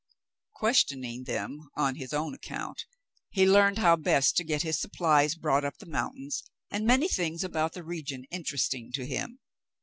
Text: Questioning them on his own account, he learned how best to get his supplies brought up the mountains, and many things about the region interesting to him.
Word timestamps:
Questioning 0.55 1.25
them 1.25 1.69
on 1.77 1.93
his 1.93 2.11
own 2.11 2.33
account, 2.33 2.85
he 3.29 3.45
learned 3.47 3.77
how 3.77 3.95
best 3.95 4.35
to 4.37 4.43
get 4.43 4.63
his 4.63 4.81
supplies 4.81 5.35
brought 5.35 5.63
up 5.63 5.77
the 5.77 5.85
mountains, 5.85 6.41
and 6.71 6.87
many 6.87 7.07
things 7.07 7.43
about 7.43 7.73
the 7.73 7.83
region 7.83 8.23
interesting 8.31 8.91
to 8.93 9.05
him. 9.05 9.37